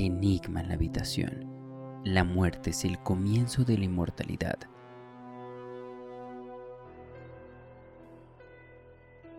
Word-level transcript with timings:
Enigma 0.00 0.60
en 0.60 0.68
la 0.68 0.74
habitación. 0.74 1.44
La 2.04 2.22
muerte 2.22 2.70
es 2.70 2.84
el 2.84 3.00
comienzo 3.00 3.64
de 3.64 3.76
la 3.76 3.84
inmortalidad. 3.84 4.56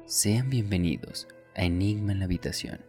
Sean 0.03 0.49
bienvenidos 0.49 1.29
a 1.55 1.63
Enigma 1.63 2.11
en 2.11 2.19
la 2.19 2.25
habitación. 2.25 2.81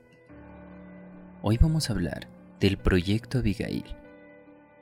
Hoy 1.43 1.59
vamos 1.59 1.89
a 1.89 1.93
hablar 1.93 2.27
del 2.59 2.77
proyecto 2.77 3.39
Abigail. 3.39 3.85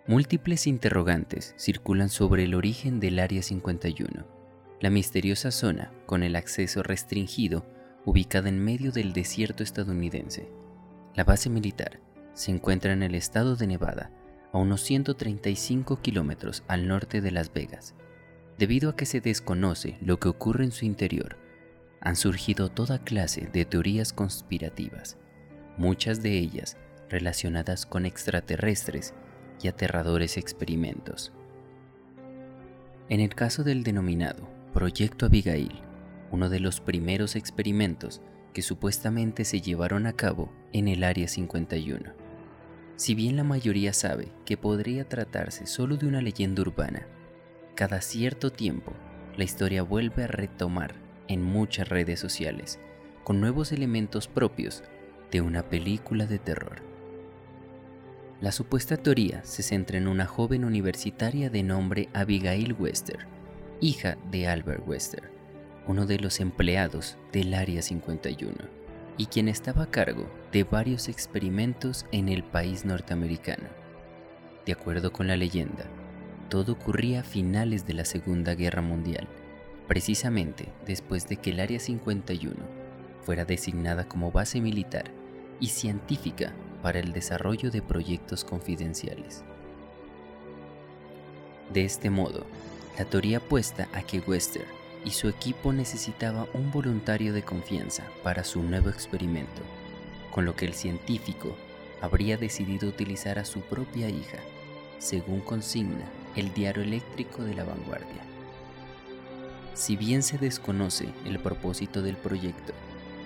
Múltiples 0.06 0.66
interrogantes 0.66 1.54
circulan 1.58 2.08
sobre 2.08 2.44
el 2.44 2.54
origen 2.54 3.00
del 3.00 3.18
Área 3.18 3.42
51, 3.42 4.26
la 4.80 4.88
misteriosa 4.88 5.50
zona 5.50 5.92
con 6.06 6.22
el 6.22 6.36
acceso 6.36 6.82
restringido 6.82 7.66
ubicada 8.06 8.48
en 8.48 8.64
medio 8.64 8.92
del 8.92 9.12
desierto 9.12 9.62
estadounidense. 9.62 10.48
La 11.14 11.24
base 11.24 11.50
militar 11.50 12.07
se 12.38 12.52
encuentra 12.52 12.92
en 12.92 13.02
el 13.02 13.16
estado 13.16 13.56
de 13.56 13.66
Nevada, 13.66 14.12
a 14.52 14.58
unos 14.58 14.82
135 14.82 16.00
kilómetros 16.00 16.62
al 16.68 16.86
norte 16.86 17.20
de 17.20 17.32
Las 17.32 17.52
Vegas. 17.52 17.96
Debido 18.56 18.90
a 18.90 18.96
que 18.96 19.06
se 19.06 19.20
desconoce 19.20 19.98
lo 20.00 20.20
que 20.20 20.28
ocurre 20.28 20.62
en 20.62 20.70
su 20.70 20.84
interior, 20.84 21.36
han 22.00 22.14
surgido 22.14 22.68
toda 22.68 23.00
clase 23.00 23.48
de 23.52 23.64
teorías 23.64 24.12
conspirativas, 24.12 25.16
muchas 25.78 26.22
de 26.22 26.38
ellas 26.38 26.76
relacionadas 27.08 27.86
con 27.86 28.06
extraterrestres 28.06 29.14
y 29.60 29.66
aterradores 29.66 30.36
experimentos. 30.36 31.32
En 33.08 33.18
el 33.18 33.34
caso 33.34 33.64
del 33.64 33.82
denominado 33.82 34.48
Proyecto 34.72 35.26
Abigail, 35.26 35.82
uno 36.30 36.48
de 36.48 36.60
los 36.60 36.80
primeros 36.80 37.34
experimentos 37.34 38.20
que 38.52 38.62
supuestamente 38.62 39.44
se 39.44 39.60
llevaron 39.60 40.06
a 40.06 40.12
cabo 40.12 40.52
en 40.72 40.86
el 40.86 41.02
Área 41.02 41.26
51, 41.26 42.27
si 42.98 43.14
bien 43.14 43.36
la 43.36 43.44
mayoría 43.44 43.92
sabe 43.92 44.32
que 44.44 44.56
podría 44.56 45.08
tratarse 45.08 45.66
solo 45.66 45.96
de 45.96 46.08
una 46.08 46.20
leyenda 46.20 46.62
urbana, 46.62 47.06
cada 47.76 48.00
cierto 48.00 48.50
tiempo 48.50 48.92
la 49.36 49.44
historia 49.44 49.84
vuelve 49.84 50.24
a 50.24 50.26
retomar 50.26 50.96
en 51.28 51.40
muchas 51.40 51.88
redes 51.88 52.18
sociales 52.18 52.80
con 53.22 53.40
nuevos 53.40 53.70
elementos 53.70 54.26
propios 54.26 54.82
de 55.30 55.40
una 55.40 55.62
película 55.62 56.26
de 56.26 56.40
terror. 56.40 56.82
La 58.40 58.50
supuesta 58.50 58.96
teoría 58.96 59.44
se 59.44 59.62
centra 59.62 59.96
en 59.96 60.08
una 60.08 60.26
joven 60.26 60.64
universitaria 60.64 61.50
de 61.50 61.62
nombre 61.62 62.08
Abigail 62.14 62.72
Wester, 62.72 63.28
hija 63.80 64.18
de 64.32 64.48
Albert 64.48 64.82
Wester, 64.88 65.30
uno 65.86 66.04
de 66.04 66.18
los 66.18 66.40
empleados 66.40 67.16
del 67.30 67.54
Área 67.54 67.80
51 67.80 68.56
y 69.18 69.26
quien 69.26 69.48
estaba 69.48 69.82
a 69.82 69.90
cargo 69.90 70.26
de 70.52 70.64
varios 70.64 71.08
experimentos 71.08 72.06
en 72.12 72.30
el 72.30 72.44
país 72.44 72.86
norteamericano. 72.86 73.68
De 74.64 74.72
acuerdo 74.72 75.12
con 75.12 75.26
la 75.26 75.36
leyenda, 75.36 75.84
todo 76.48 76.72
ocurría 76.72 77.20
a 77.20 77.24
finales 77.24 77.86
de 77.86 77.94
la 77.94 78.04
Segunda 78.06 78.54
Guerra 78.54 78.80
Mundial, 78.80 79.28
precisamente 79.86 80.68
después 80.86 81.28
de 81.28 81.36
que 81.36 81.50
el 81.50 81.60
Área 81.60 81.80
51 81.80 82.54
fuera 83.22 83.44
designada 83.44 84.08
como 84.08 84.30
base 84.30 84.60
militar 84.60 85.10
y 85.60 85.66
científica 85.66 86.54
para 86.82 87.00
el 87.00 87.12
desarrollo 87.12 87.70
de 87.70 87.82
proyectos 87.82 88.44
confidenciales. 88.44 89.42
De 91.72 91.84
este 91.84 92.08
modo, 92.08 92.46
la 92.98 93.04
teoría 93.04 93.38
apuesta 93.38 93.88
a 93.92 94.02
que 94.02 94.20
Wester 94.20 94.77
y 95.04 95.10
su 95.10 95.28
equipo 95.28 95.72
necesitaba 95.72 96.46
un 96.54 96.70
voluntario 96.70 97.32
de 97.32 97.42
confianza 97.42 98.04
para 98.22 98.44
su 98.44 98.62
nuevo 98.62 98.90
experimento, 98.90 99.62
con 100.30 100.44
lo 100.44 100.54
que 100.54 100.66
el 100.66 100.74
científico 100.74 101.56
habría 102.00 102.36
decidido 102.36 102.88
utilizar 102.88 103.38
a 103.38 103.44
su 103.44 103.60
propia 103.60 104.08
hija, 104.08 104.38
según 104.98 105.40
consigna 105.40 106.04
el 106.36 106.52
diario 106.52 106.82
eléctrico 106.82 107.42
de 107.42 107.54
la 107.54 107.64
vanguardia. 107.64 108.22
Si 109.74 109.96
bien 109.96 110.22
se 110.22 110.38
desconoce 110.38 111.08
el 111.24 111.38
propósito 111.38 112.02
del 112.02 112.16
proyecto, 112.16 112.72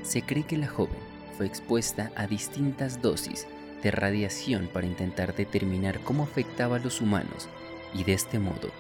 se 0.03 0.23
cree 0.23 0.45
que 0.45 0.59
la 0.59 0.69
joven 0.69 0.99
fue 1.37 1.47
expuesta 1.47 2.13
a 2.15 2.27
distintas 2.27 3.01
dosis 3.01 3.47
de 3.83 3.91
radiación 3.91 4.69
para 4.73 4.87
intentar 4.87 5.35
determinar 5.35 6.01
cómo 6.01 6.23
afectaba 6.25 6.77
a 6.77 6.81
los 6.81 7.01
humanos 7.01 7.49
y 7.95 8.05
de 8.05 8.13
este 8.13 8.39
modo 8.39 8.71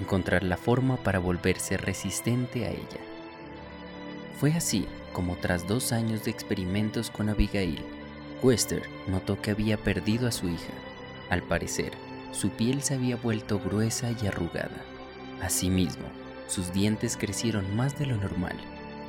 encontrar 0.00 0.42
la 0.42 0.56
forma 0.56 0.96
para 0.96 1.18
volverse 1.18 1.76
resistente 1.76 2.66
a 2.66 2.70
ella. 2.70 3.00
Fue 4.38 4.52
así 4.52 4.86
como 5.12 5.36
tras 5.36 5.66
dos 5.66 5.92
años 5.92 6.24
de 6.24 6.30
experimentos 6.30 7.10
con 7.10 7.28
Abigail, 7.28 7.84
Wester 8.42 8.82
notó 9.06 9.40
que 9.40 9.52
había 9.52 9.76
perdido 9.76 10.26
a 10.26 10.32
su 10.32 10.48
hija. 10.48 10.72
Al 11.30 11.42
parecer, 11.42 11.92
su 12.32 12.50
piel 12.50 12.82
se 12.82 12.94
había 12.94 13.16
vuelto 13.16 13.60
gruesa 13.60 14.10
y 14.20 14.26
arrugada. 14.26 14.82
Asimismo, 15.40 16.06
sus 16.48 16.72
dientes 16.72 17.16
crecieron 17.16 17.76
más 17.76 17.98
de 17.98 18.06
lo 18.06 18.16
normal 18.16 18.56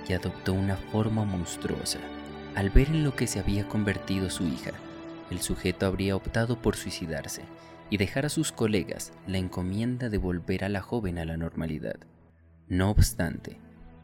y 0.08 0.14
adoptó 0.14 0.54
una 0.54 0.76
forma 0.76 1.24
monstruosa. 1.26 2.00
Al 2.56 2.70
ver 2.70 2.90
en 2.90 3.04
lo 3.04 3.16
que 3.16 3.28
se 3.28 3.40
había 3.40 3.68
convertido 3.68 4.30
su 4.30 4.46
hija, 4.46 4.72
el 5.32 5.42
sujeto 5.42 5.88
habría 5.88 6.16
optado 6.16 6.58
por 6.58 6.76
suicidarse 6.76 7.42
y 7.90 7.98
dejar 7.98 8.26
a 8.26 8.30
sus 8.30 8.52
colegas 8.52 9.14
la 9.28 9.38
encomienda 9.38 10.10
de 10.10 10.18
volver 10.18 10.64
a 10.64 10.70
la 10.70 10.82
joven 10.82 11.18
a 11.18 11.26
la 11.26 11.38
normalidad. 11.38 11.98
No 12.68 12.90
obstante, 12.90 13.60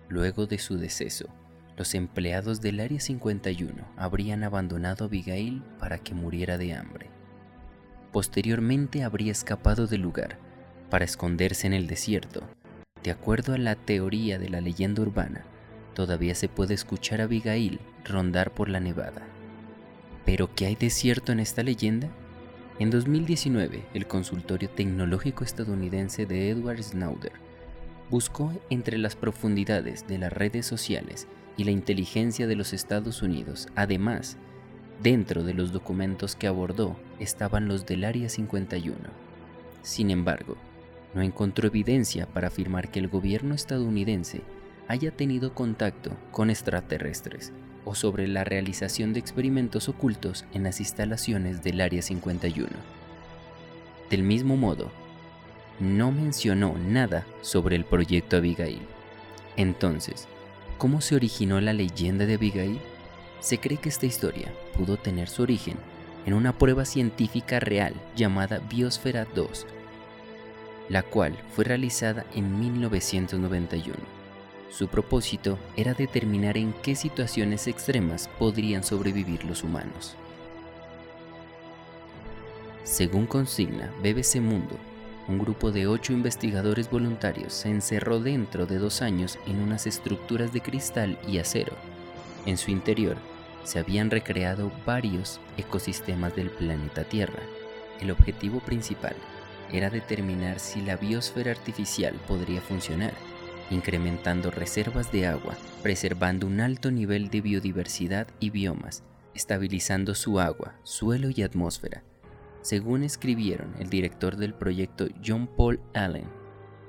luego 0.09 0.45
de 0.45 0.59
su 0.59 0.77
deceso, 0.77 1.27
los 1.77 1.95
empleados 1.95 2.59
del 2.61 2.81
Área 2.81 2.99
51 2.99 3.73
habrían 3.95 4.43
abandonado 4.43 5.05
a 5.05 5.07
Abigail 5.07 5.63
para 5.79 5.97
que 5.97 6.13
muriera 6.13 6.57
de 6.57 6.73
hambre. 6.73 7.09
Posteriormente 8.11 9.03
habría 9.03 9.31
escapado 9.31 9.87
del 9.87 10.01
lugar 10.01 10.37
para 10.89 11.05
esconderse 11.05 11.67
en 11.67 11.73
el 11.73 11.87
desierto. 11.87 12.43
De 13.03 13.11
acuerdo 13.11 13.53
a 13.53 13.57
la 13.57 13.75
teoría 13.75 14.39
de 14.39 14.49
la 14.49 14.59
leyenda 14.59 15.01
urbana, 15.01 15.45
todavía 15.93 16.35
se 16.35 16.49
puede 16.49 16.73
escuchar 16.73 17.21
a 17.21 17.25
Abigail 17.25 17.79
rondar 18.03 18.51
por 18.51 18.67
la 18.67 18.79
nevada. 18.79 19.21
¿Pero 20.25 20.53
qué 20.53 20.65
hay 20.65 20.75
de 20.75 20.89
cierto 20.89 21.31
en 21.31 21.39
esta 21.39 21.63
leyenda? 21.63 22.09
En 22.79 22.89
2019, 22.91 23.83
el 23.93 24.07
consultorio 24.07 24.69
tecnológico 24.69 25.43
estadounidense 25.43 26.25
de 26.25 26.49
Edward 26.49 26.81
Snowden 26.81 27.33
buscó 28.09 28.53
entre 28.69 28.97
las 28.97 29.17
profundidades 29.17 30.07
de 30.07 30.17
las 30.17 30.31
redes 30.31 30.65
sociales 30.65 31.27
y 31.57 31.65
la 31.65 31.71
inteligencia 31.71 32.47
de 32.47 32.55
los 32.55 32.71
Estados 32.71 33.21
Unidos. 33.21 33.67
Además, 33.75 34.37
dentro 35.03 35.43
de 35.43 35.53
los 35.53 35.73
documentos 35.73 36.37
que 36.37 36.47
abordó 36.47 36.95
estaban 37.19 37.67
los 37.67 37.85
del 37.85 38.05
Área 38.05 38.29
51. 38.29 38.95
Sin 39.81 40.09
embargo, 40.09 40.55
no 41.13 41.21
encontró 41.21 41.67
evidencia 41.67 42.27
para 42.27 42.47
afirmar 42.47 42.91
que 42.91 42.99
el 42.99 43.09
gobierno 43.09 43.55
estadounidense 43.55 44.39
haya 44.87 45.11
tenido 45.11 45.53
contacto 45.53 46.11
con 46.31 46.49
extraterrestres 46.49 47.51
o 47.89 47.95
sobre 47.95 48.27
la 48.27 48.43
realización 48.43 49.13
de 49.13 49.19
experimentos 49.19 49.89
ocultos 49.89 50.45
en 50.53 50.61
las 50.61 50.79
instalaciones 50.79 51.63
del 51.63 51.81
Área 51.81 52.03
51. 52.03 52.69
Del 54.11 54.21
mismo 54.21 54.57
modo, 54.57 54.91
no 55.79 56.11
mencionó 56.11 56.77
nada 56.77 57.25
sobre 57.41 57.75
el 57.75 57.85
proyecto 57.85 58.37
Abigail. 58.37 58.81
Entonces, 59.57 60.27
¿cómo 60.77 61.01
se 61.01 61.15
originó 61.15 61.59
la 61.61 61.73
leyenda 61.73 62.27
de 62.27 62.35
Abigail? 62.35 62.79
Se 63.39 63.57
cree 63.57 63.79
que 63.79 63.89
esta 63.89 64.05
historia 64.05 64.53
pudo 64.77 64.97
tener 64.97 65.27
su 65.27 65.41
origen 65.41 65.77
en 66.27 66.35
una 66.35 66.55
prueba 66.55 66.85
científica 66.85 67.59
real 67.59 67.95
llamada 68.15 68.59
Biosfera 68.69 69.25
2, 69.33 69.65
la 70.89 71.01
cual 71.01 71.35
fue 71.55 71.65
realizada 71.65 72.23
en 72.35 72.59
1991 72.59 74.18
su 74.69 74.87
propósito 74.87 75.57
era 75.75 75.93
determinar 75.93 76.57
en 76.57 76.73
qué 76.73 76.95
situaciones 76.95 77.67
extremas 77.67 78.29
podrían 78.39 78.83
sobrevivir 78.83 79.43
los 79.45 79.63
humanos. 79.63 80.15
Según 82.83 83.25
consigna 83.25 83.91
BBC 84.01 84.37
Mundo, 84.41 84.75
un 85.27 85.37
grupo 85.37 85.71
de 85.71 85.85
ocho 85.85 86.13
investigadores 86.13 86.89
voluntarios 86.89 87.53
se 87.53 87.69
encerró 87.69 88.19
dentro 88.19 88.65
de 88.65 88.79
dos 88.79 89.01
años 89.01 89.37
en 89.45 89.59
unas 89.59 89.85
estructuras 89.85 90.53
de 90.53 90.61
cristal 90.61 91.19
y 91.27 91.37
acero. 91.37 91.73
En 92.45 92.57
su 92.57 92.71
interior 92.71 93.17
se 93.63 93.77
habían 93.77 94.09
recreado 94.09 94.71
varios 94.85 95.39
ecosistemas 95.57 96.35
del 96.35 96.49
planeta 96.49 97.03
Tierra. 97.03 97.43
El 98.01 98.09
objetivo 98.09 98.59
principal 98.59 99.15
era 99.71 99.91
determinar 99.91 100.59
si 100.59 100.81
la 100.81 100.95
biosfera 100.95 101.51
artificial 101.51 102.15
podría 102.27 102.61
funcionar 102.61 103.13
incrementando 103.71 104.51
reservas 104.51 105.11
de 105.11 105.27
agua, 105.27 105.55
preservando 105.83 106.47
un 106.47 106.59
alto 106.59 106.91
nivel 106.91 107.29
de 107.29 107.41
biodiversidad 107.41 108.27
y 108.39 108.49
biomas, 108.49 109.03
estabilizando 109.33 110.15
su 110.15 110.39
agua, 110.39 110.75
suelo 110.83 111.29
y 111.33 111.43
atmósfera, 111.43 112.03
según 112.61 113.03
escribieron 113.03 113.73
el 113.79 113.89
director 113.89 114.35
del 114.35 114.53
proyecto 114.53 115.07
John 115.25 115.47
Paul 115.47 115.79
Allen 115.93 116.27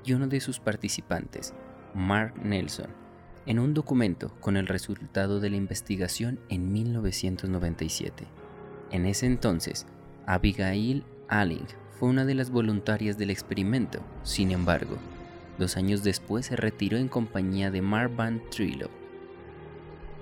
y 0.03 0.13
uno 0.13 0.27
de 0.27 0.41
sus 0.41 0.59
participantes, 0.59 1.53
Mark 1.93 2.33
Nelson, 2.43 2.89
en 3.45 3.59
un 3.59 3.73
documento 3.73 4.33
con 4.39 4.57
el 4.57 4.67
resultado 4.67 5.39
de 5.39 5.49
la 5.49 5.55
investigación 5.55 6.39
en 6.49 6.71
1997. 6.71 8.25
En 8.91 9.05
ese 9.05 9.25
entonces, 9.25 9.87
Abigail 10.25 11.03
Alling 11.27 11.67
fue 11.97 12.09
una 12.09 12.25
de 12.25 12.35
las 12.35 12.49
voluntarias 12.49 13.17
del 13.17 13.29
experimento, 13.29 13.99
sin 14.23 14.51
embargo, 14.51 14.97
dos 15.57 15.77
años 15.77 16.03
después 16.03 16.47
se 16.47 16.55
retiró 16.55 16.97
en 16.97 17.07
compañía 17.07 17.71
de 17.71 17.81
Marvan 17.81 18.41
Trillo. 18.49 18.89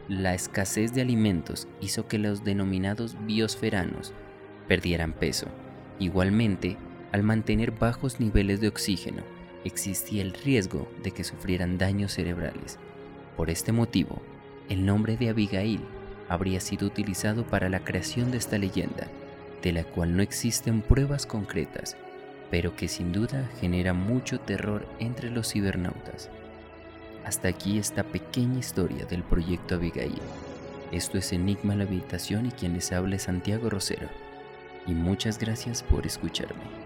La 0.07 0.33
escasez 0.33 0.93
de 0.93 1.01
alimentos 1.01 1.67
hizo 1.81 2.07
que 2.07 2.17
los 2.17 2.43
denominados 2.43 3.15
biosferanos 3.25 4.13
perdieran 4.67 5.13
peso. 5.13 5.47
Igualmente, 5.99 6.77
al 7.11 7.23
mantener 7.23 7.71
bajos 7.71 8.19
niveles 8.19 8.61
de 8.61 8.69
oxígeno, 8.69 9.23
existía 9.63 10.21
el 10.21 10.33
riesgo 10.33 10.87
de 11.03 11.11
que 11.11 11.23
sufrieran 11.23 11.77
daños 11.77 12.13
cerebrales. 12.13 12.79
Por 13.35 13.49
este 13.49 13.71
motivo, 13.71 14.21
el 14.69 14.85
nombre 14.85 15.17
de 15.17 15.29
Abigail 15.29 15.81
habría 16.27 16.59
sido 16.59 16.87
utilizado 16.87 17.43
para 17.45 17.69
la 17.69 17.83
creación 17.83 18.31
de 18.31 18.37
esta 18.37 18.57
leyenda, 18.57 19.07
de 19.61 19.73
la 19.73 19.83
cual 19.83 20.15
no 20.15 20.23
existen 20.23 20.81
pruebas 20.81 21.25
concretas, 21.25 21.97
pero 22.49 22.75
que 22.75 22.87
sin 22.87 23.11
duda 23.11 23.49
genera 23.59 23.93
mucho 23.93 24.39
terror 24.39 24.87
entre 24.99 25.29
los 25.29 25.51
cibernautas. 25.51 26.29
Hasta 27.25 27.47
aquí 27.47 27.77
esta 27.77 28.03
pequeña 28.03 28.59
historia 28.59 29.05
del 29.05 29.23
proyecto 29.23 29.75
Abigail. 29.75 30.21
Esto 30.91 31.17
es 31.17 31.31
Enigma 31.33 31.75
la 31.75 31.83
Habitación 31.83 32.47
y 32.47 32.51
quien 32.51 32.73
les 32.73 32.91
habla 32.91 33.17
es 33.17 33.23
Santiago 33.23 33.69
Rosero. 33.69 34.07
Y 34.87 34.93
muchas 34.93 35.37
gracias 35.37 35.83
por 35.83 36.07
escucharme. 36.07 36.78